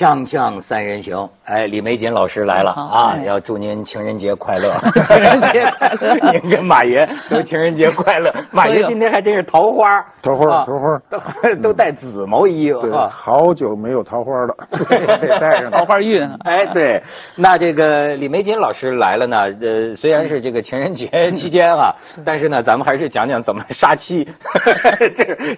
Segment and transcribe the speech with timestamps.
[0.00, 3.12] 锵锵三人行，哎，李玫瑾老师来了啊！
[3.16, 4.74] 哎要祝您情人节快乐，
[5.08, 8.34] 情人节快乐您跟马爷都情人节快乐。
[8.50, 10.98] 马爷今天还真是桃花，桃花啊桃花
[11.50, 13.08] 都都带紫毛衣服对，啊。
[13.08, 14.56] 好久没有桃花了，
[15.20, 16.26] 得带上桃花运。
[16.44, 17.02] 哎，对，
[17.36, 21.94] 那这个李玫瑾老师来了呢，呃，虽然是这个情人节期间啊，
[22.24, 24.26] 但是呢，咱们还是讲讲怎么杀妻，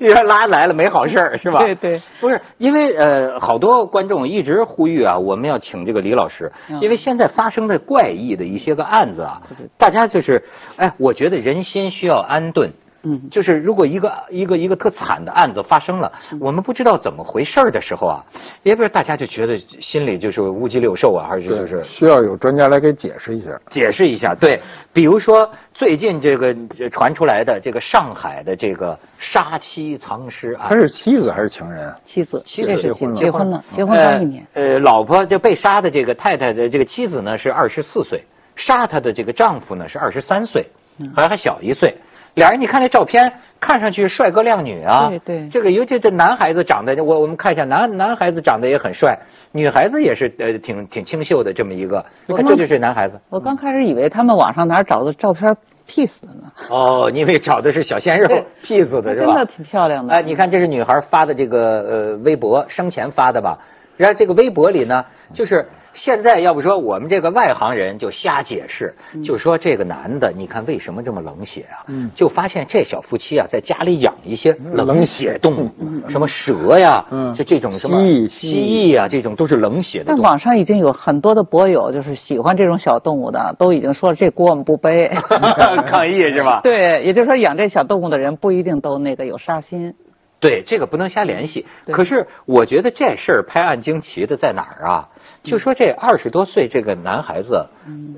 [0.00, 1.60] 这拉来了没好事儿是吧？
[1.60, 9.42] 对对，不是因为呃，好多观众一直呼吁啊，我们要请这个李老师，嗯因为现在发生的怪异的一些个案子啊，
[9.76, 10.42] 大家就是，
[10.76, 12.72] 哎，我觉得人心需要安顿。
[13.04, 18.24] 嗯就是如果一个一个一个特惨的案子发生了，我们不知道怎么回事儿的时候啊，
[18.62, 23.48] 也不是大家就觉得心里就是乌鸡六兽啊，还是就，是需要有专家来给解释一下。
[23.68, 24.34] 解释一下。
[24.34, 24.60] 对，
[24.92, 26.56] 比如说最近这个
[26.90, 31.96] 传出来的这个上海的这个杀妻藏尸案他，是妻子还是情人啊？
[32.04, 34.46] 妻子，妻子是结婚了结婚了，结婚刚一年。
[34.54, 34.62] 呃。
[34.62, 40.66] 呃，老婆就被杀的这个太太的这个妻子呢是二十四岁，杀她的这个丈夫呢是二十三岁，
[40.98, 41.94] 嗯好像还小一岁。
[42.34, 45.08] 俩人，你看那照片，看上去帅哥靓女啊。
[45.08, 49.18] 对对这个尤其这男孩子长得，我我们看一下，男男孩子长得也很帅，
[49.52, 52.04] 女孩子也是呃挺挺清秀的这么一个。
[52.26, 53.20] 你看，这就是男孩子。
[53.28, 59.26] 我刚开始以为他们网上哪儿找的照片 P 死的呢，哦，因为找的是小鲜肉对 P 死的是吧？
[59.26, 60.14] 真的挺漂亮的。
[60.14, 63.58] 哎，你看这是女孩发的这个呃微博，生前发的吧？
[63.98, 71.84] 然后这个微博里呢，就是现在要不说我们这个外行人就瞎解释，就说这个男的，你看为什么这么冷血啊？
[71.88, 75.70] 嗯就发现这小夫妻啊，在家里养一些冷冷血动物，
[76.08, 80.04] 什么蛇呀，嗯就这种什么蜥蜴蜥蜴啊，这种都是冷血的。
[80.08, 85.10] 但网上已经有很多的博友，就是喜欢这种小动物的，都已经说了这锅我们不背。
[85.86, 86.60] 抗议是吧？
[86.62, 89.94] 对，也就是说养这小动物的人不一定都那个有杀心。
[90.40, 91.66] 对，这个不能瞎联系。
[91.86, 95.08] 可是我觉得这事儿拍案惊奇的在哪儿啊？
[95.42, 97.66] 就说这二十多岁这个男孩子，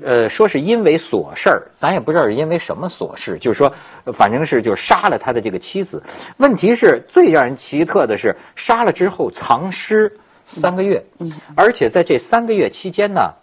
[0.03, 3.73] 呃，说是因为琐事儿，咱也不知道是因为什么琐事，就是说，
[4.05, 6.03] 呃反正是就杀了他的这个妻子。
[6.37, 11.03] 问题是最让人奇特的是，杀了之后藏尸三个月，
[11.55, 13.33] 而且在这三个月期间呢。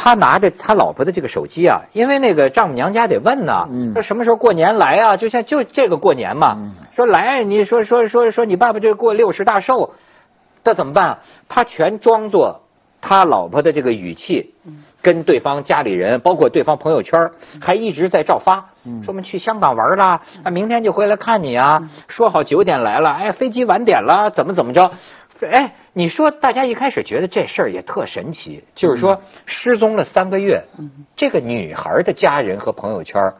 [0.00, 5.16] 他拿着他老婆的这个手机啊，因为那个丈母娘家得问呐，嗯说什么时候过年来啊？
[5.16, 6.56] 就像就这个过年嘛，
[6.94, 9.94] 说来，你说说说说你爸爸这过六十大寿，
[10.62, 11.18] 这怎么办啊？
[11.48, 12.60] 他全装作
[13.00, 14.54] 他老婆的这个语气，
[15.00, 18.70] 跟对方家里人，包括对方朋友圈，还一直在照发，
[19.02, 24.90] 说我们去香港玩啦，啊，明天就回来看你啊，说好九点来了，哎，飞机晚点了，怎么怎么着？
[25.40, 30.64] 哎，你说大家一开始觉得这事儿也特神奇，就是说失踪了三个月，
[31.14, 33.32] 这个女孩的家人和朋友圈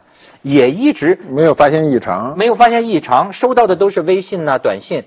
[0.48, 5.04] 也一直没有发现异常，没有发现异常，收到的都是微信呐、短信。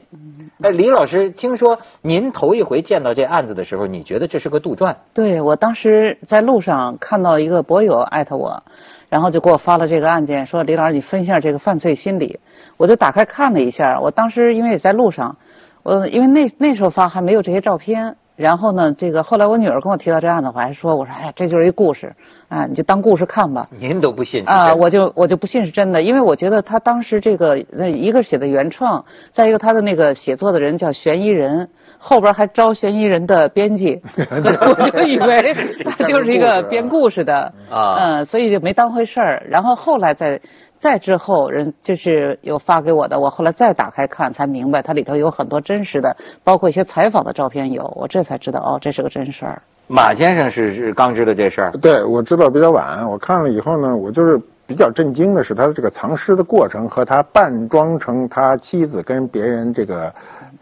[0.61, 4.97] 哎，李老师，听说您头一回见到这案子的时候，你觉得这是个杜撰？
[5.15, 8.61] 对我当时在路上看到一个博友艾特我，
[9.09, 12.39] 然后就给我发了这个案件，说李老师你分析下这个犯罪心理，
[12.77, 13.99] 我就打开看了一下。
[13.99, 15.37] 我当时因为也在路上，
[15.81, 22.15] 我因为那那时候发还没有这些照片，然后呢，这个后来我女儿跟我提到这案子，我还说我说哎呀这就是一故事
[22.49, 23.67] 啊，你就当故事看吧。
[23.79, 31.69] 您都不信啊、我就我就不信是真的，因为我觉得他当时这个那一个写的原创，再一个他的那个写作的人叫嫌疑人，
[31.99, 35.53] 后边还招嫌疑人的编辑， 所以我就以为
[35.85, 39.45] 他就是一个编故事的啊嗯，所以就没当回事儿。
[39.49, 40.41] 然后后来再
[40.81, 49.61] 再之后人就是有发给我的，我后来再打开看才明白，它里头有很多真实的，包括一些采访的照片有，我这才知道哦，这是个真事儿。
[49.87, 60.11] 马先生是是刚知道这事儿，对我知道比较晚，我看了以后呢，我就是比较震惊的是他的这个藏尸的过程和他扮装成他妻子跟别人这个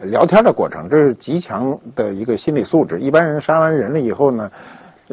[0.00, 3.00] 聊天的过程，这是极强的一个心理素质。
[3.00, 4.50] 一般人杀完人了以后呢，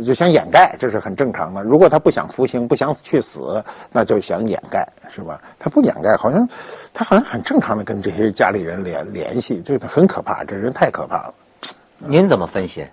[0.03, 1.63] 就想掩盖，这是很正常的。
[1.63, 5.41] 如果他不想服刑，不想去死，那就想掩盖，是吧？
[5.57, 6.47] 他不掩盖，好像
[6.93, 11.33] 他好像很正常的跟这些家里人联联系，这个很可怕，这人太可怕了。
[11.97, 12.87] 您怎么分析？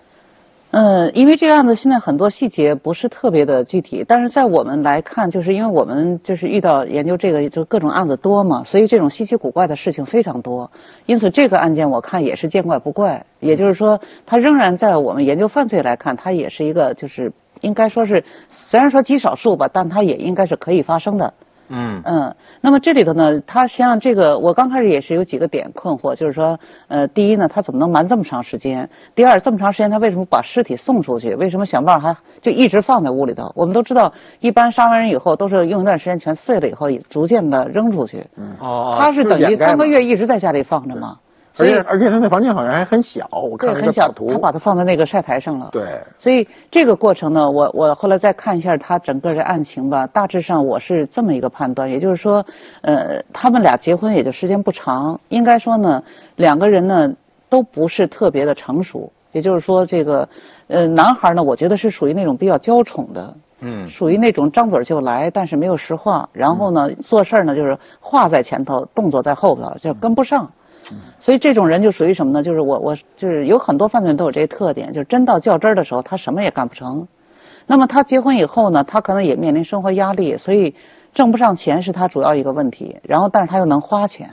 [0.77, 10.73] 嗯，因为这个案子现在很多细节不是特别的具体，但是在我们来看，就是因为我们就是遇到研究这个就各种案子多嘛，所以这种稀奇古怪的事情非常多，
[11.07, 13.25] 因此这个案件我看也是见怪不怪。
[13.39, 17.31] 也就是说，它仍然在我们研究犯罪来看，它也是一个就是
[17.61, 21.35] 应该说是虽然说极少数吧，但它也应该是可以发生的。
[21.69, 26.59] 嗯嗯，那么这里头呢，他实际上这个我刚开始也是有几个点困惑，就是说，
[26.89, 28.91] 呃，第一呢，他怎么能瞒这么长时间？
[29.15, 31.35] 第二，这么长时间他为什么把尸体送出去？
[31.35, 33.53] 为什么想办法还就一直放在屋里头？
[33.55, 38.27] 我们都知道，一般杀完人以后都是用一段时间全碎了以后，逐渐的扔出去。
[38.61, 41.19] 哦他是等于三个月一直在家里放着吗？
[41.57, 44.33] 而且而且他那房间好像还很小，我看，很小，了个草图。
[44.33, 45.69] 他把它放在那个晒台上了。
[45.71, 52.45] 对，所以这个过程呢，我我后来再看一下他整个的案情吧，大致上我是这么一个判断，也就是说，
[52.83, 56.03] 呃，他们俩结婚也就时间不长，应该说呢，
[56.37, 57.13] 两个人呢
[57.49, 60.29] 都不是特别的成熟，也就是说，这个
[60.67, 63.35] 呃男孩呢，我觉得是属于那种比较娇宠的。
[63.67, 66.29] 嗯属于那种张嘴就来，但是没有实话。
[66.35, 70.51] 然后呢，做事儿呢就是话在前头，动作在后头，就跟不上。
[71.21, 72.43] 所以这种人就属于什么呢？
[72.43, 77.09] 就是我我就是有很多犯罪人都有这个特点，就是真到较真儿的时候，他什么也干不成。
[77.67, 80.75] 那么他结婚以后呢，他可能也面临生活压力，所以
[81.15, 82.99] 挣不上钱是他主要一个问题。
[83.03, 84.31] 然后，但是他又能花钱。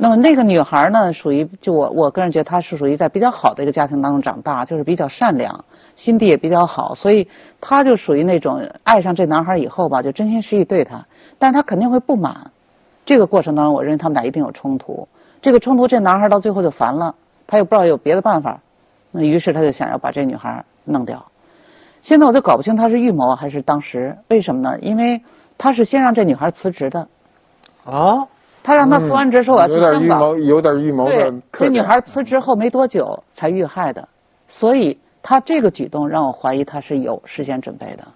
[0.00, 5.64] 那么那个女孩呢，属于就我我个人觉得她是属于在比较好的一个家庭当中长大，就是比较善良，
[5.96, 7.26] 心地也比较好，所以
[7.60, 11.06] 她就属于那种爱上这男孩以后吧，就真心实意对他，
[11.40, 12.52] 但是她肯定会不满。
[13.06, 15.08] 这个过程当中，我认为他们俩一定有冲突。
[15.40, 17.14] 这个冲突，这男孩到最后就烦了，
[17.46, 18.60] 他又不知道有别的办法，
[19.10, 21.26] 那于是他就想要把这女孩弄掉。
[22.02, 24.78] 现在我就搞不清他是预谋还是当时，为什么呢？
[24.80, 25.22] 因为
[25.56, 27.08] 他是先让这女孩辞职的，
[27.84, 28.28] 啊，
[28.62, 30.20] 他让她辞完职说我要去有点香港。
[30.20, 34.08] 预谋，有点预谋的这女孩辞职后没多久才遇害的，
[34.46, 38.06] 所以他这个举动让我怀疑他是有事先准备的。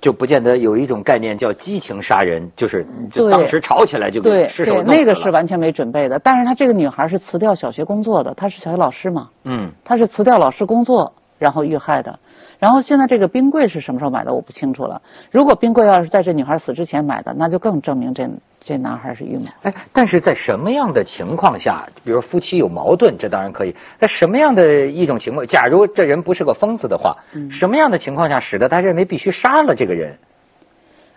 [0.00, 6.18] 就不见得有一种概念叫激情杀人，就是就当时吵起来就给对对，失手弄死那个是完全没准备的。
[6.18, 12.18] 但是她这个女孩是辞掉小学工作的，她是小学老师嘛，嗯她是辞掉老师工作然后遇害的。
[12.58, 15.02] 然后现在这个冰柜是什么时候买的我不清楚了。
[15.30, 18.28] 如果冰柜要是在这女孩死之前买的，那就更证明这
[18.68, 19.44] 这男孩是预谋。
[19.62, 23.74] 哎，但是在什么样的情况下，比如夫妻有矛盾，这当然可以。
[23.98, 30.18] 在什么样的一种情况，假如这人不是个疯子的话，嗯什么样的情况下使得他认为必须杀了这个人？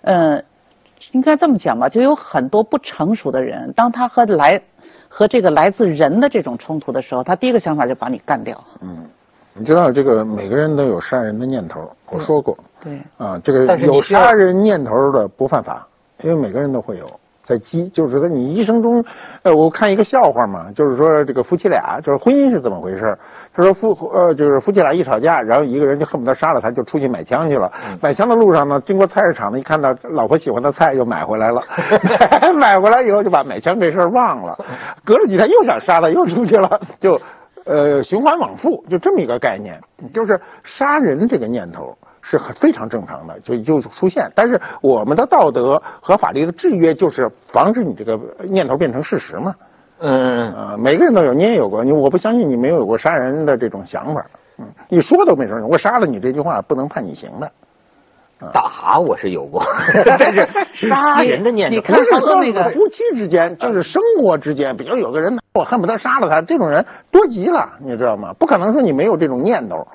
[0.03, 0.43] 呃，
[1.11, 4.61] 应该这么讲吧，就有很多不成熟的人，当他和来
[5.09, 8.63] 和这个来自人的这种冲突的时候，他第一个想法就把你干掉。
[8.81, 9.09] 嗯
[9.53, 15.85] 你知道这个每个人都有杀人的念头，我说过对，啊，这个但是有杀人念头的不犯法，
[16.21, 17.19] 因为每个人都会有。
[17.43, 19.03] 在激，就是说你一生中，
[19.43, 23.17] 呃，我看一个笑话嘛，就是说这个夫妻俩，就是婚姻是怎么回事？
[23.53, 27.71] 他说夫呃，就是夫妻俩一吵架，然后一个人就恨不得杀了他，就出去买枪去了。
[28.01, 31.61] 买枪的路上呢，经过菜市场呢，一看到老婆喜欢的菜，又买回来了。
[32.55, 34.57] 买回来以后就把买枪这事儿忘了，
[35.03, 37.19] 隔了几天又想杀他，又出去了，就
[37.65, 39.81] 呃循环往复，就这么一个概念，
[40.13, 41.97] 就是杀人这个念头。
[42.21, 44.31] 是很非常正常的，就就出现。
[44.35, 48.19] 但是我们的道德和法律的制约就是防止你这个
[48.49, 49.55] 念头变成事实嘛。
[49.99, 51.83] 嗯，呃，每个人都有，你也有过。
[51.83, 54.25] 你我不相信你没有过杀人的这种想法。
[54.57, 57.51] 嗯，你说都没事，我杀了你这句话不能判你刑的。
[58.51, 59.63] 打我是有过，
[60.03, 68.33] 但是杀人的念头你看不是说那个夫妻之间，就是生活之间，比如有个人我恨不得杀了他，这种人多极了，你知道吗？
[68.39, 69.87] 不可能说你没有这种念头。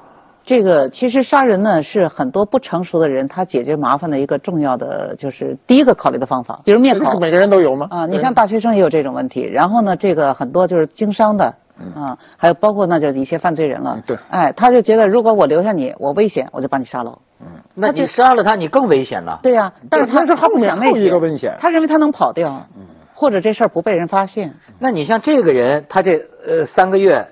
[0.46, 7.88] 这个其实杀人呢是很多不成熟的人他解决麻烦的一个重要的就是第一个考虑的方法，比如灭口每个人都有吗？
[7.90, 9.42] 啊，你像大学生也有这种问题。
[9.42, 11.56] 然后呢，这个很多就是经商的。
[11.94, 17.18] 啊，还有包括那就一些犯罪人了嗯，对哎，他就觉得如果我留下你，我危险，我就把你杀了。
[17.38, 19.40] 嗯那你杀了他，你更危险了。
[19.42, 22.66] 对呀、但是他那是后面他不想那后一个危险他认为他能跑掉，
[23.12, 24.54] 或者这事儿不被人发现。
[24.78, 27.28] 那你像这个人，他这呃三个月，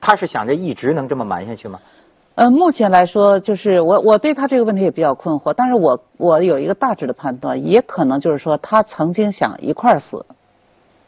[0.00, 1.80] 他是想着一直能这么瞒下去吗？
[2.38, 10.24] 呃，目前来说，就是我我对他这个问题也比较困惑，但是我我有一个大致的判断，也可能就是说他曾经想一块儿死，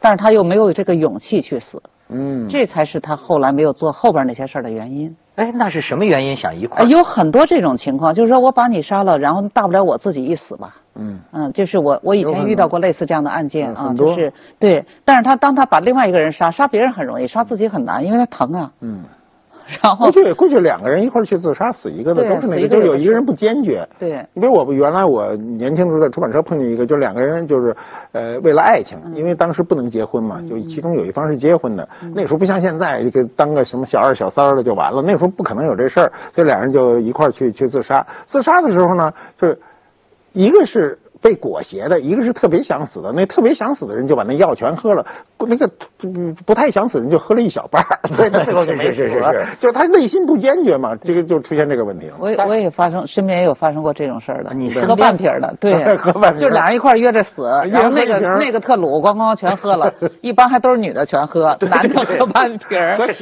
[0.01, 5.15] 但是他又没有这个勇气去死，嗯，这才是他后来没有做后边那些事儿的原因。
[5.35, 6.89] 哎，那是什么原因想一块呃，儿？
[6.89, 10.75] 有很多这种情况，就是说我把你杀了，然后大不了我自己一死吧。
[10.95, 18.73] 嗯嗯，就是我我以前遇到过类似这样的案件啊，就是对，但是他当他把另外一个人杀，杀别人很容易，杀自己很难，因为他疼啊。
[18.81, 19.05] 嗯。
[19.81, 23.87] 然后过去过去两个人一块儿去自杀，死一个的都是那个，就有一个人不坚决。
[23.99, 27.75] 对，你比如我原来我年轻的时候在出版社碰见一个，就两个人就是，
[28.11, 38.05] 呃，为了爱情，因为当时不能结婚嘛，就其中有一方是结婚的，那时候不像现在，这个当个什么小二小三的就完了，那时候不可能有这事儿，这两人就一块儿去去自杀。
[38.25, 39.59] 自杀的时候呢，就是
[40.33, 43.11] 一个是被裹挟的，一个是特别想死的。
[43.11, 45.05] 那特别想死的人就把那药全喝了，
[45.37, 49.57] 那个不不太想死的人就喝了一小半儿，所以他最后就没死了是是是是。
[49.59, 52.15] 就他内心不坚决嘛，这个就出现这个问题了。
[52.19, 54.53] 我也我也发生，身边也有发生过这种事儿的。
[54.53, 62.67] 你 喝半瓶的，对，喝半瓶就俩人一块约着死，然后那个那个特鲁，咣咣全喝了， 一般还都是女的全喝，男的喝半瓶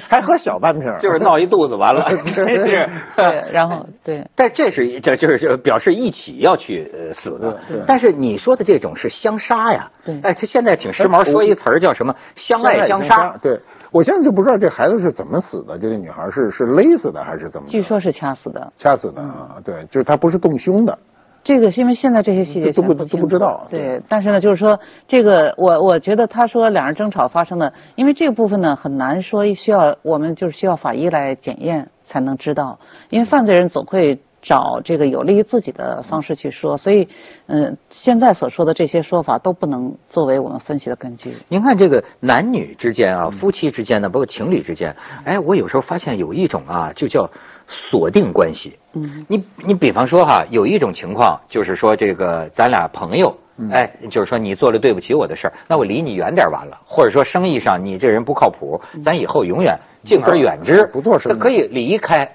[0.08, 2.88] 还喝小半瓶，就是闹一肚子完了， 真是。
[3.16, 17.68] 对，然后对，但这是这就是就表示一起要去呃死的对对，但是你说的这种是相杀呀，对哎，他现在挺时髦，说一词儿叫什么“相爱相杀对，我现在就不知道这孩子是怎么死的，这个女孩是是勒死的还是怎么？
[17.68, 18.72] 据说是掐死的。
[18.78, 21.00] 掐死的啊，对，就是她不是动凶的。
[21.42, 23.66] 这个是因为现在这些细节都不都都不知道。
[23.72, 32.80] 对，但是呢，就是说这个，我我觉得他说两人争吵发生的，因为这个部分呢很难说需要我们就是需要法医来检验才能知道，
[33.10, 37.08] 因为犯罪人总会找这个有利于自己的方式去说，所以
[37.48, 41.34] 嗯，现在所说的这些说法都不能作为我们分析的根据。
[41.48, 47.30] 您看这个男女之间啊，夫妻之间呢，包括情侣之间，哎，我有时候发现有一种啊，就叫。
[47.72, 53.38] 锁定关系，嗯，你你比方说哈，有一种情况就是说这个咱俩朋友，
[53.72, 62.28] 哎，就是说你做了对不起我的事儿，那我离你远点完了，或者说生意上你这人不靠谱，咱以后永远敬而远之，不做生意，可以离开。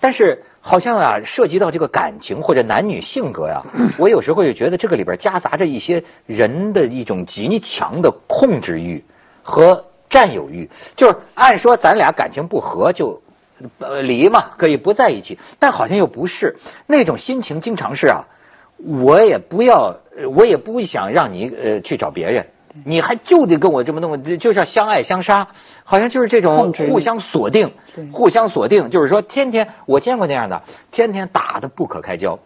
[0.00, 3.62] 但是好像啊，涉及到这个感情或者男女性格呀，
[3.98, 9.04] 我有时候就觉得这个里边夹杂着一些人的一种极强的控制欲
[9.42, 13.22] 和占有欲，就是按说咱俩感情不和就。
[13.78, 18.24] 呃，离嘛可以不在一起，但好像又不是那种心情，经常是啊，
[18.78, 19.96] 我也不要，
[20.34, 22.46] 我也不想让你呃去找别人，
[22.84, 25.48] 你还就得跟我这么弄，就是要相爱相杀，
[25.84, 27.74] 好像就是这种互相锁定，
[28.12, 32.38] 互相锁定，就是说天天我见过那样的，天天打的不可开交，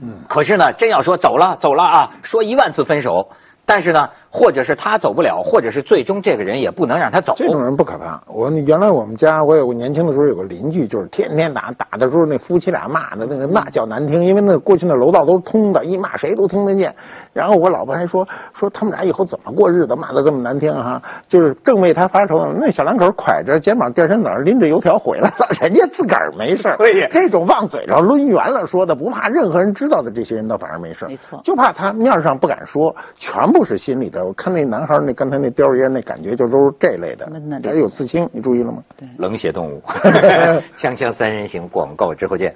[0.00, 3.30] 嗯，可是呢，真要说走了走了啊，说一万次分手。
[3.64, 7.34] 但是呢，或者是他走不了，或者是最终这个人也不能让他走。
[7.36, 8.18] 这种人不可怕。
[8.26, 16.94] 我原来我们家，我有个年轻的时候有个邻居，就是天天打，打的时候那夫妻俩骂的那个那叫难听，因为那过去那楼道都是通的，一骂谁都听得见。
[17.34, 18.26] 然后我老婆还说
[18.58, 22.42] 说他们俩以后怎么过日子，骂的这么难听哈，就是正为他发愁。
[22.58, 31.38] 那小两口挎着肩膀垫身子拎着油条回来了，人家自个儿没事对，这种往嘴上抡圆了说的，不怕任何人知道的这些人倒反而没事没错。
[31.44, 34.21] 就怕他面上不敢说，全部是心里的。
[34.22, 37.30] 我看那男孩那刚才那叼着烟那感觉就都是这类的，
[37.64, 38.82] 还有刺青，你注意了吗？
[38.96, 39.82] 对，冷血动物。
[40.76, 42.54] 锵锵三人行，广告之后见。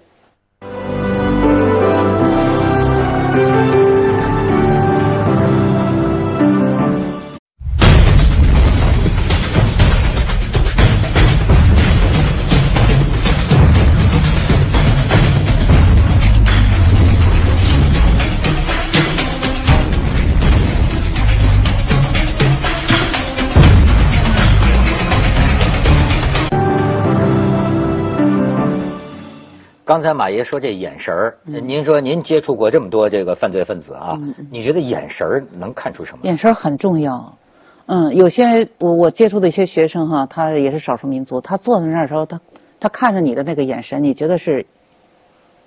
[29.86, 34.18] 刚才马爷说这眼神儿，您说您接触过这么多这个犯罪分子啊，
[34.50, 36.18] 你觉得眼神儿能看出什么？
[36.24, 37.38] 眼神很重要。
[37.86, 42.40] 嗯，有些我我接触的一些学生哈，他也是少数民族，他坐在那儿的时候，他
[42.80, 44.66] 他看着你的那个眼神，你觉得是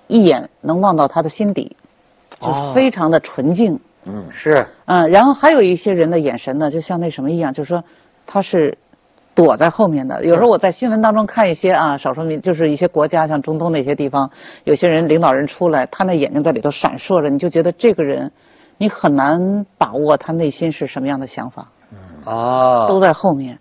[0.06, 1.74] 一眼能望到他的心底，
[2.38, 3.80] 就非常的纯净。
[4.04, 4.66] 嗯，是。
[4.84, 7.82] 嗯，然后还有一些人的眼神呢，就像那什么一样，就是说
[8.26, 8.76] 他是。
[9.42, 14.30] 躲在后面的，有时候我在新闻当中看一些啊，少数民就是一些国家，像中东那些地方，
[14.64, 18.32] 有些人领导人出来，他那眼睛在里头闪烁着，你就觉得这个人，
[18.76, 21.68] 你很难把握他内心是什么样的想法。
[21.90, 23.58] 嗯哦，都在后面，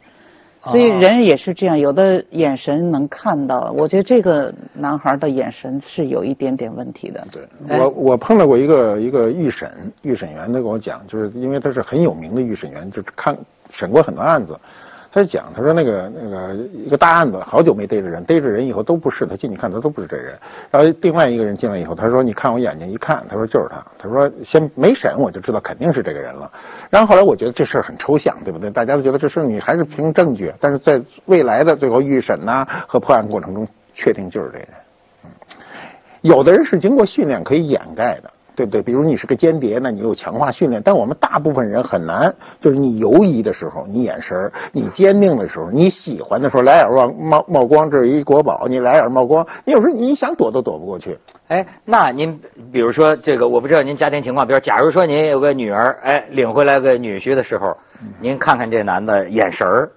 [0.66, 3.72] 所以人也是这样，有的眼神能看到。
[3.74, 7.26] 我觉得这个男孩的眼神是有一点点问题的。
[7.32, 9.72] 对，我我碰到过一个一个预审
[10.02, 13.38] 预审员，他跟我讲，就是因为他是很有名的预审员，就是看
[13.70, 14.60] 审过很多案子。
[15.12, 20.38] 他就讲，他说那个那个一个大案子，好久没逮着人，逮着人以后都不是他进去看，他都不是这人。
[20.70, 23.84] 然后另外一个人进来以后，他说：“你看我眼睛一看，他说就是他。
[23.98, 26.52] 他说先没审我就知道肯定是这个人了。
[26.92, 28.70] 然后后来我觉得这事儿很抽象，对不对？
[28.70, 34.68] 大家都觉得这事儿你还是凭证据，但是在未来的最后预审呐和破案过程中，确定就是这人。
[36.22, 38.82] 有的人是经过训练可以掩盖的。”对不对？
[38.82, 42.36] 比如你是个间谍，那你有强化训练，但我们大部分人很难。
[42.60, 51.18] 就是你犹疑的时候，你眼神儿；你坚定的时候，你喜欢的时候，来眼冒冒冒光，这是一国宝，你来眼冒光，你有时候你想躲都躲不过去。
[51.48, 52.38] 哎，那您
[52.70, 57.78] 比如说这个，我不知道您家庭情况，比如假如说您有个女儿，哎，领回来个女婿的时候，
[58.20, 59.90] 您看看这男的眼神儿，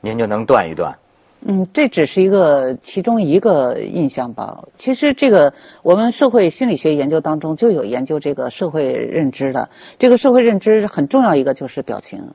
[0.00, 0.96] 您就能断一断。
[1.46, 4.64] 嗯，这只是一个其中一个印象吧。
[4.76, 9.68] 其实这个我们社会心理学研究当中就有研究这个社会认知的。
[9.98, 12.30] 这个社会认知很重要一个就是表情，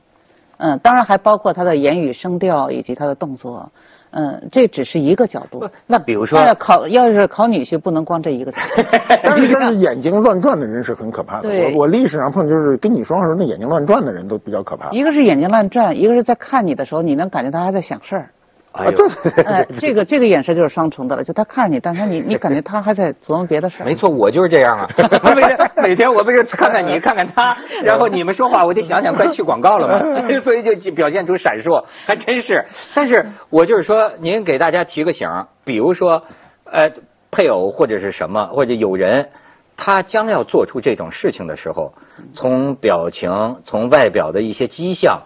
[0.58, 3.72] 嗯，当然还包括他的言语声调以及他的动作，
[4.12, 5.68] 嗯，这只是一个角度。
[5.88, 8.82] 那比如说，要考要是考女婿，不能光这一个角度。
[9.24, 11.48] 但是眼睛乱转的人是很可怕的。
[11.48, 14.90] 我我历史上碰就是跟你说话时候那眼睛乱转的人都比较可怕。
[14.90, 18.30] 一个是眼睛乱转，一个是在看你的时候，你能感觉他还在想事儿。
[18.72, 18.92] 哎呦，
[19.44, 23.86] 哎， 这个这个眼神就是双重的了，就他看着你，但是你 你感觉他还在琢磨别的事儿。
[23.86, 24.88] 没错，我就是这样啊。
[25.34, 32.64] 每天每天我不是看看你，看看他，然后你们说话，我得想想快去广告了嘛，所以就表现出闪烁，还真是。
[32.94, 35.28] 但是我就是说，您给大家提个醒，
[35.64, 36.22] 比如说，
[36.64, 36.90] 呃，
[37.32, 39.30] 配偶或者是什么，或者有人，
[39.76, 41.92] 他将要做出这种事情的时候，
[42.36, 45.22] 从表情、从外表的一些迹象，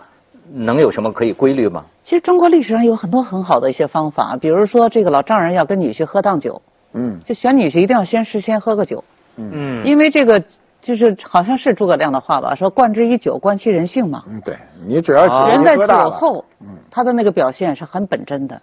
[0.52, 1.84] 能有什么可以规律吗？
[2.02, 9.04] 其实中国历史上有很多很好的一些方法，比如说这个老丈人要跟女婿喝当酒，嗯就选女婿一定要先事先喝个酒，
[9.36, 10.42] 嗯，因为这个
[10.80, 14.24] 就是好像是诸葛亮的话吧，说灌之以酒，观其人性嘛。
[14.28, 18.60] 嗯，对你只要啊人在酒后，嗯他的那个表现是很本真的。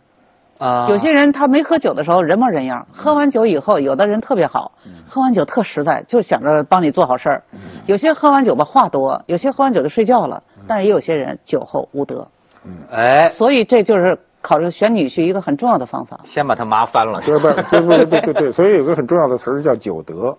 [0.62, 4.74] 啊，有些人他没喝酒的时候人模人样，喝完酒以后，有的人特别好，
[5.08, 7.44] 喝完酒特实在，就想着帮你做好事儿。
[7.88, 12.27] 有些喝完酒吧话多，有些喝完酒就睡觉了，但是也有些人酒后无德，
[12.63, 16.20] 嗯哎，所以这就是考虑选女婿一个很重要的方法。
[16.24, 17.20] 先把他麻翻了。
[17.22, 20.38] 对不是，对对对对对，所以有个很重要的词儿叫酒德。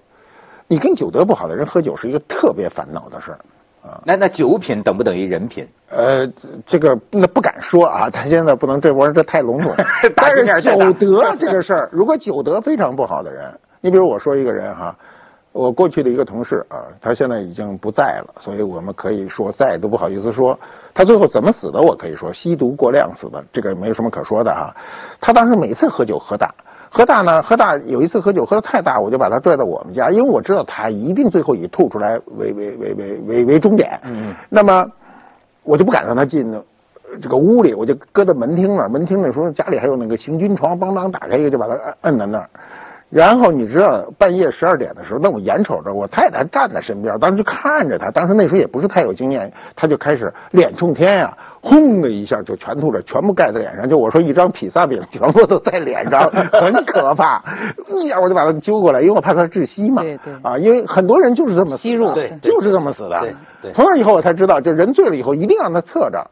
[0.69, 3.39] 你跟酒德不好的人喝酒是一个特别烦恼的事儿。
[4.05, 5.69] 那那酒品等不等于人品？
[5.91, 9.75] 呃，这这个那不敢说啊，他现在不能这玩意儿这太笼统。
[10.15, 14.97] 打但是酒德这个事儿，如果酒德非常不好的人，你比如我说一个人哈，
[15.51, 20.59] 我过去的一个同事啊，他现在已经不在了，所以我们可以说在都不好意思说。
[20.95, 24.75] 他最后怎么死的，我可以说吸毒过量死的，这个没有什么可说的哈。
[25.21, 26.55] 他当时每次喝酒喝大。
[26.95, 27.43] 喝大呢？
[27.43, 33.99] 喝大有一次喝酒喝得太大，我就把他拽到我们家，因为我知道他一定最后以吐出来为为为为为为终点。
[34.05, 34.87] 嗯，那么
[35.63, 36.63] 我就不敢让他进呃
[37.23, 38.91] 这个屋里，我就搁在门厅那儿。
[38.91, 42.51] 门厅那时候家里还有那个行军床，邦当打开一个就把他摁摁在那儿。
[43.09, 48.11] 然后你知道半夜十二点的时候，那我眼瞅着我太太站在身边，当时就看着他。
[48.11, 53.89] 当时那时候也不是太有经验，他就开始脸冲天呀、轰的一下就全吐了，全部盖在脸上。
[53.89, 57.43] 就我说一张披萨饼全部都在脸上， 很可怕。
[58.01, 60.03] 一下我就把他揪过来，因为我怕他窒息嘛。
[60.03, 63.21] 对对啊，因为很多人就是这么吸入对就是这么死的。
[63.21, 66.31] 对对从那以后我才知道，就人醉了以后一定让他侧着。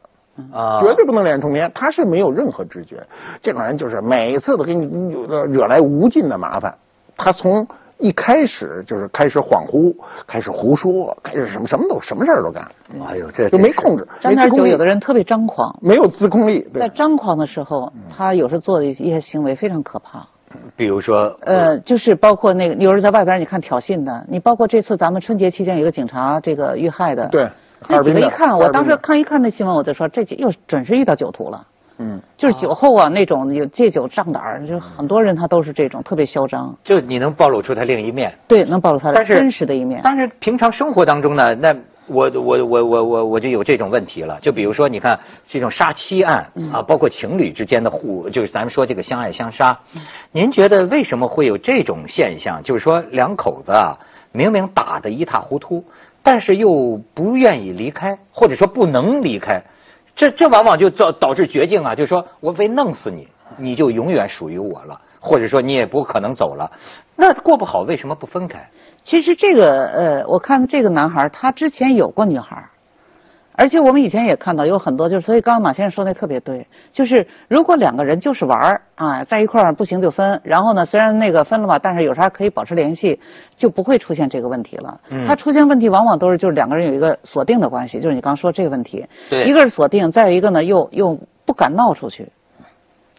[0.52, 2.96] 啊，绝对不能脸冲天，他是没有任何知觉。
[3.42, 6.76] 这种人就是每次都给你惹惹来无尽的麻烦。
[7.16, 7.68] 他从
[8.00, 9.94] 一开始就是开始恍惚，
[10.26, 12.66] 开始胡说，开始什么什么都什么事儿都干，
[13.06, 16.66] 哎呦，这就没控制，沾点酒，没自控力有的人特别张狂，没有自控力。
[16.72, 20.26] 对，在张狂的时候，他有时做的一些行为非常可怕。
[20.76, 27.48] 比如说，呃，就是包括那个有时候在外边你看挑衅的，你包括这次咱们春节期间有一个警察这个遇害的，对，
[27.86, 31.66] 那几个一看，我当时看一看那新闻，我就说这又准是遇到酒徒了。
[32.02, 38.32] 嗯，就是酒后啊，那种有借酒壮胆儿，就很多人他都是这种特别嚣张，就你能暴露出他另一面。
[38.48, 40.00] 对，能暴露他的但是真实的一面。
[40.02, 44.38] 但是平常生活当中呢，那我我我我我我就有这种问题了。
[44.40, 49.78] 就比如说，你看这种杀妻案啊，包括情侣之间的互，就是咱们说这个相爱相杀，
[50.32, 52.62] 您觉得为什么会有这种现象？
[52.62, 53.98] 就是说两口子啊，
[54.32, 55.84] 明明打得一塌糊涂，
[56.22, 59.62] 但是又不愿意离开，或者说不能离开，
[60.16, 61.94] 这这往往就造导致绝境啊！
[61.94, 66.72] 就是说我非弄死你，你就永远属于我了，或者说你也不可能走了。
[67.16, 68.70] 那过不好，为什么不分开？
[69.02, 72.69] 其实这个呃，我看这个男孩他之前有过女孩，
[73.60, 83.20] 而且我们以前也看到有很多，就是所以刚刚马先生说那特别对，就是如果两个人就是玩儿啊，在一块儿不行就分，然后呢虽然那个分了吧，但是有啥可以保持联系，
[83.56, 84.98] 就不会出现这个问题了。
[85.10, 92.30] 嗯他出现问题往往都是就是两个人有一个锁定的关系，就是你刚说这个问题，对一个是锁定，再有一个呢又又不敢闹出去。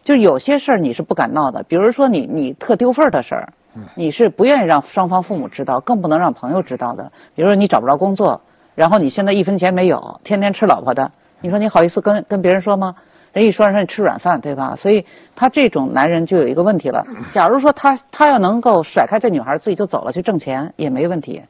[0.02, 3.52] 就有些事儿你是不敢闹的，比如说你你特丢份儿的事儿，
[3.94, 7.12] 你是不愿意让双方父母知道，更不能让朋友知道的。
[7.36, 8.40] 比如说你找不着工作，
[8.74, 12.96] 然后你现在一分钱没有，天天吃老婆的，你说你好意思跟跟别人说吗？
[13.32, 14.76] 人一说让你吃软饭，对吧？
[14.76, 17.06] 所以他这种男人就有一个问题了。
[17.32, 21.42] 假如说他他要能够甩开这女孩，自己就走了去挣钱也没问题。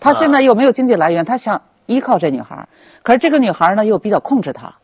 [0.00, 2.66] 他现在又没有经济来源，他想依靠这女孩，
[3.02, 4.74] 可是这个女孩呢又比较控制他，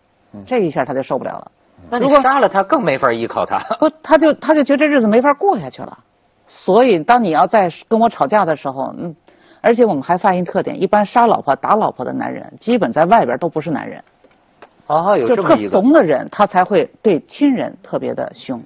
[0.47, 1.51] 这一下他就受不了了。
[1.89, 3.59] 那如果杀了他，更没法依靠他。
[3.79, 5.99] 不，他就他就觉得这日子没法过下去了，
[6.47, 9.17] 所以当你要在跟我吵架的时候，嗯，
[9.61, 14.05] 而且我们还发现一特点，一般杀老婆打老婆的男人，基本在外边都不是男人，
[14.87, 18.63] 哦，有就特这么一个，怂的人，他才会对亲人特别的凶。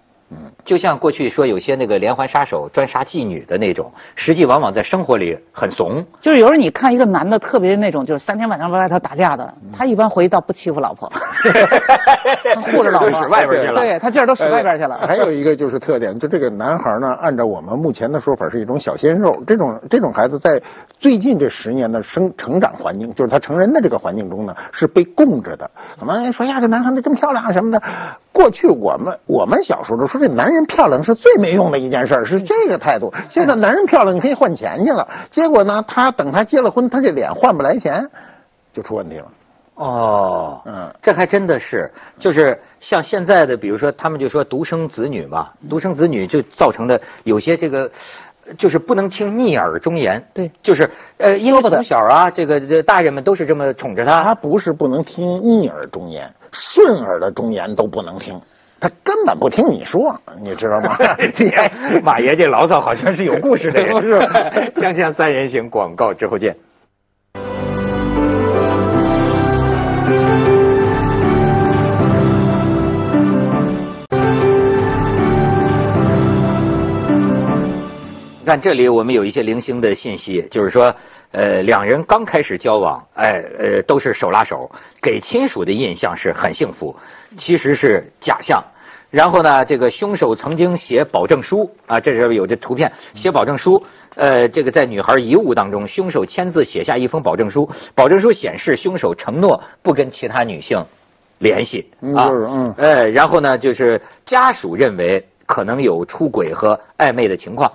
[0.65, 6.05] 就像过去说有些那个连环杀手专杀妓女的那种，实际往往在生活里很怂。
[6.21, 11.11] 就是有时候你看一个男的特别那种，就是三天晚上在外头打架的，他一般回去倒不欺负老婆，
[12.55, 14.99] 他护着老婆，使外边去了对他劲儿都使外边去了。
[15.07, 19.43] 还有一个就是特点，就这个男孩呢，按照我们目前的说法是一种小鲜肉。
[19.47, 20.63] 这种这种孩子在
[20.99, 25.71] 最近这十年的生成长环境，就是他成人的这个环境中呢，是被供着的。
[25.99, 27.83] 很多人说呀，这男孩子真漂亮啊什么的，
[28.33, 33.13] 过去我们我们小时候都说这男人漂亮是最没用的一件事儿，是这个态度。
[33.29, 38.09] 现在男人漂亮你可以换钱去了，结果呢，他等他结了婚，他这脸换不来钱，
[38.73, 39.27] 就出问题了。
[39.75, 47.91] 哦，嗯，这还真的是，就是像现在的，比如说他们就说独生子女嘛，独生子女就造成的有些这个，
[48.59, 50.25] 就是不能听逆耳忠言。
[50.35, 54.23] 对，就是呃，因为从小啊，这个这大人们都是这么宠着他。
[54.23, 58.41] 他不是不能听逆耳忠言，顺耳的忠言都不能听，
[58.81, 60.97] 他根本不听你说，你知道吗？
[62.03, 64.19] 马爷这牢骚好像是有故事的， 是。
[64.77, 66.57] 锵锵三人行，广告之后见。
[78.53, 80.95] 看这里，我们有一些零星的信息，就是说，
[81.31, 86.95] 呃，两人刚开始交往，哎，呃，都是手拉手，给亲属的印象是很幸福，
[87.39, 88.63] 其实是假象。
[89.09, 93.83] 然后呢，这个凶手曾经写保证书啊，这是有这图片，写保证书。
[94.17, 100.85] 呃，这个在女孩遗物当中，凶手签字写下一封保证书，保证书显示凶手承诺不跟其他女性
[101.39, 107.73] 联系啊，嗯，呃，然后呢，就是家属认为可能有出轨和暧昧的情况。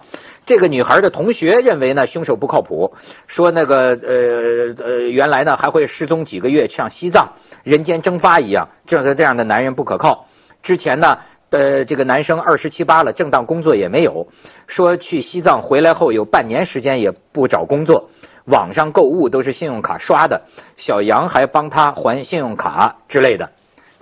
[0.47, 2.95] 这个女孩的同学认为呢，凶手不靠谱，
[3.27, 10.25] 说那个呃呃，原来呢还会失踪几个月，像西藏人间蒸发一样，这个这样的男人不可靠。
[10.63, 11.19] 之前呢，
[11.51, 14.27] 呃，这个男生二十七八了，正当工作也没有，
[14.65, 18.09] 说去西藏回来后有半年时间也不找工作，
[18.45, 20.41] 网上购物都是信用卡刷的，
[20.77, 23.51] 小杨还帮他还信用卡之类的。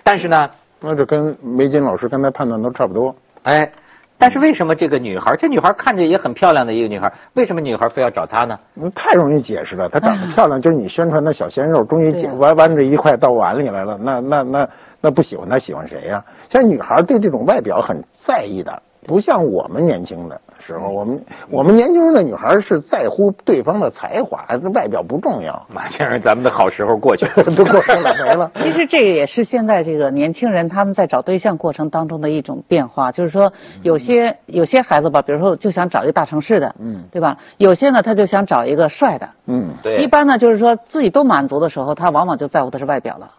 [0.03, 3.15] 但是呢，那这跟梅金老师刚才判断都差不多。
[3.45, 3.71] 哎。
[4.17, 8.57] 但是为什么这个女孩，这女孩看着也很漂亮的一个女孩，为什么女孩非要找他呢？
[8.95, 14.69] 太容易解释了，她长得漂亮， 就是你宣传的小鲜肉，终于弯弯着一块到碗里来了，那那那
[15.01, 16.23] 那不喜欢她喜欢谁呀？
[16.49, 18.81] 像女孩对这种外表很在意的。
[19.05, 25.65] 不像我们年轻的时候，我们我们年轻时候的女孩是在乎对方的才华，外表不重要。
[25.71, 28.51] 马先生，咱们的好时候过去了， 都过去了，没了。
[28.61, 37.37] 其实这个也是现在这个年轻人他们在找对象过程当中的一种变化，就是说有些有些孩子吧，比如说就想找一个大城市的，嗯，对吧？
[37.57, 39.97] 有些呢他就想找一个帅的，嗯，对。
[39.97, 43.31] 一般呢就是说自己都满足的时候，他往往就在乎的是外表了。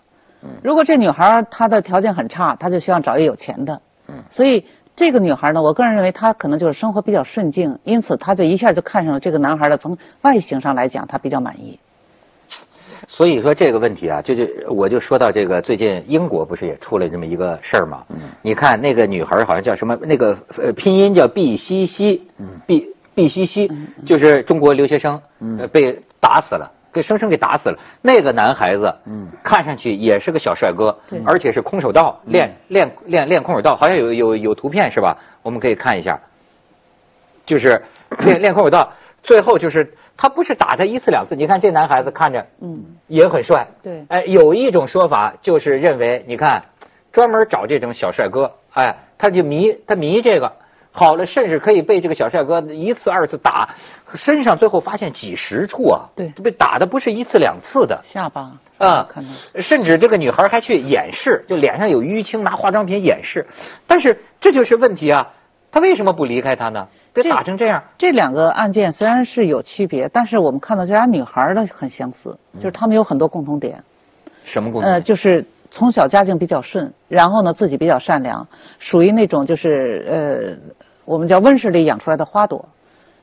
[0.42, 4.64] 嗯，如果这女孩她的条件很差，她就希望找一个有钱的，嗯，所以。
[4.96, 9.76] 这个女孩呢，我个人认为她可能就是生活比较顺境，因此她就一下就看上了这个男孩了。
[9.76, 11.78] 从外形上来讲，她比较满意。
[13.06, 18.04] 所以说这个问题啊，就就我就说到这个，最近英国不是也出了这么一个事儿吗？
[18.08, 18.16] 嗯。
[18.40, 19.96] 你看那个女孩好像叫什么？
[20.02, 23.70] 那个呃拼音叫毕西西，嗯，毕毕西西，
[24.06, 26.72] 就是中国留学生，嗯，被打死了。
[26.96, 27.78] 给生生给打死了。
[28.00, 35.18] 那个男孩子，嗯，看上去也是个小帅哥，对，而且是空手道，练练练练空手道，好像有有有图片是吧？
[35.42, 36.18] 我们可以看一下，
[37.44, 37.82] 就是
[38.24, 46.64] 练练空手道，最后就是他不是打他一次两次，你看这男孩子看着，嗯，也很帅，对，哎，有一种说法就是认为，你看，
[47.12, 50.52] 专门找这种小帅哥，哎，他就迷他迷这个。
[50.98, 53.74] 好了，甚至可以被这个小帅哥一次二次打，
[54.14, 59.06] 身上最后发现几十处啊，对，被打的不是一次两次的下巴啊，
[59.60, 63.46] 甚至这个女孩还去掩饰，就脸上有淤青，拿化妆品掩饰。
[63.86, 65.32] 但是这就是问题啊，
[65.70, 66.88] 他为什么不离开他呢？
[67.12, 67.82] 被打成这样。
[67.98, 73.82] 这两个案件虽然是有区别，但是我们看到这俩女孩的很相似，就是他们有很多共同点。
[74.44, 74.90] 什么共同？
[74.90, 75.44] 呃，就是。
[75.68, 78.46] 从小家境比较顺，然后呢自己比较善良，
[78.78, 80.72] 属于那种就是呃
[81.04, 82.68] 我们叫温室里养出来的花朵，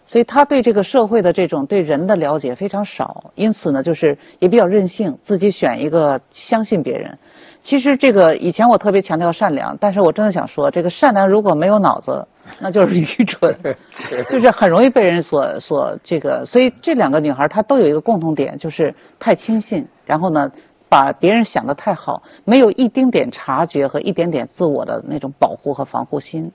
[0.05, 7.17] 所以他对这个社会的这种对人的了解非常少，因此呢就是也比较任性，自己选一个相信别人。
[7.63, 12.27] 其实这个以前我特别强调善良，但是我真的想说，这个善良如果没有脑子，
[12.59, 13.55] 那就是愚蠢，
[14.29, 16.45] 就是很容易被人所所这个。
[16.45, 20.51] 所以这两个女孩她都有一个共同点，就是太轻信，然后呢。
[20.89, 26.51] 把别人想得太好，没有一丁点察觉和一点点自我的那种保护和防护心。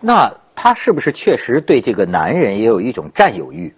[0.00, 3.74] 那他是不是确实对这个男人也有一种占有欲？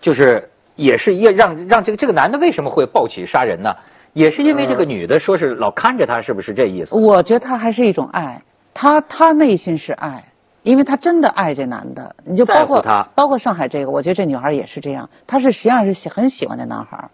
[0.00, 3.76] 就是也是也让让这个这个男的为什么会暴起杀人呢？
[4.14, 6.96] 也是因为这个女的说是老看着他，是不是这意思？
[6.96, 8.40] 我觉得他还是一种爱，
[8.72, 10.24] 他他内心是爱，
[10.62, 12.16] 因为他真的爱这男的。
[12.24, 17.10] 你就包括他，包括上海这个，我觉得这女孩也是这样，她是实际上是喜很喜欢这男孩。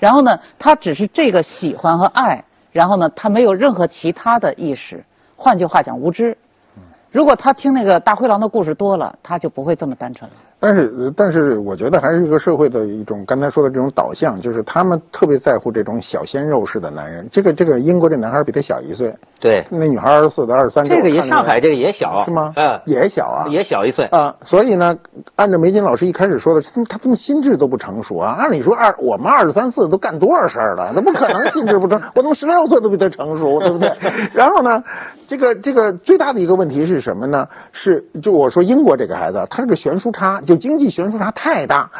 [0.00, 5.04] 然后呢，她只是这个喜欢和爱，然后呢，他没有任何其他的意识。
[5.36, 6.36] 换句话讲，无知。
[7.16, 10.36] 如果他听那个大灰狼的故事多了，他就不会这么单纯了。
[10.58, 17.28] 但是，但是，我觉得还是一个社会的一种刚才说的这种导向，就是他们特别在乎这种小鲜肉式的男人。
[17.30, 20.84] 这个，这个英国这男孩比他小一岁，对，那女孩二十四的二十三。
[20.86, 22.54] 这个也上海这个也小是吗？
[22.56, 24.34] 嗯，也小啊，也小一岁啊。
[24.44, 24.96] 所以呢，
[25.36, 28.34] 按照梅金老师一开始说的，他他们心智都不成熟啊。
[28.38, 32.00] 按理说二我们二十三四都干多少事儿了，那不可能心智不成。
[32.14, 33.92] 我怎么十六岁都比他成熟，对不对？
[34.32, 34.82] 然后呢，
[35.26, 37.46] 这个这个最大的一个问题是什么呢？
[37.72, 40.40] 是就我说英国这个孩子，他这个悬殊差。
[40.46, 41.90] 就经济悬殊差太大，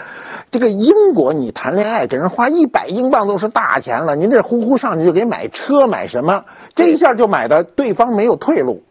[0.51, 8.83] 这个英国你谈恋爱给人花一百英镑都是大钱了，您这呼呼上去就给买车买什么，这一下就买的对方没有退路，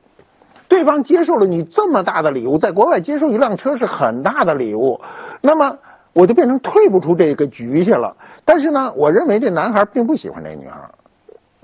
[0.68, 5.02] 对方接受了你这么大的礼物，在国外接受一辆车是很大的礼物，
[5.42, 5.78] 那么
[6.14, 8.18] 我就变成退不出这个局去了。
[8.44, 10.92] 但是呢，我认为这男孩并不喜欢这女孩。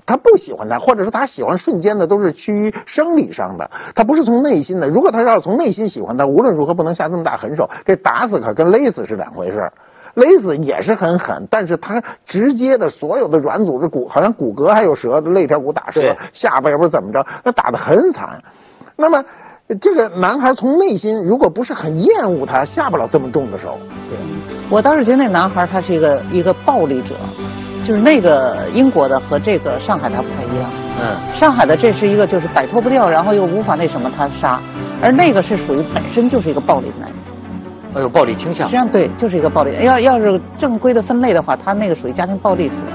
[0.04, 4.88] 他不喜欢他，或者说他喜欢瞬间的，都是趋于生理上的，他不是从内心的。
[4.88, 7.70] 如果他要从内心喜欢他，无论如何不能下这么大狠手。
[7.84, 9.70] 这打死可跟勒死是两回事
[10.14, 18.42] 勒死也是很狠，但是他直接的所有的软组织骨，好像骨骼还有折，肋条骨打折，下巴也不知怎么着，那打得很惨。
[18.96, 19.24] 那么
[19.80, 23.78] 这个男孩从内心如果不是很厌恶他，下不了这么重的手。
[24.10, 24.18] 对，
[24.68, 27.14] 我倒是觉得那男孩他是一个一个暴力者。
[27.84, 30.70] 就是那个英国的和这个上海的不太一样。
[31.00, 34.60] 嗯，上海的这是一个就是摆脱不掉，然后又无法那什么他杀，
[35.00, 37.18] 而那个是属于本身就是一个暴力的男人。
[37.94, 38.66] 哎有暴力倾向。
[38.66, 39.74] 实际上对，就是一个暴力。
[39.84, 42.92] 要要是正规的分类的话，他那个属于家庭暴力素质。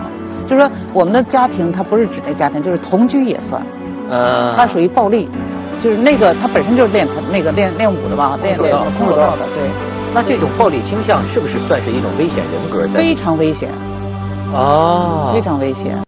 [0.47, 3.61] 就是说我们的家庭，他不是指那家庭，就是同居也算。
[4.09, 4.53] 呃。
[4.55, 5.29] 他属于暴力，
[5.83, 9.45] 就是那个他本身就是练那个练练武的嘛，练练空手道的。
[9.53, 9.69] 对。
[10.13, 12.87] 那这种暴力倾向是不是算是一种危险人格？
[12.97, 13.69] 非常危险。
[14.53, 16.06] 哦，非常危险。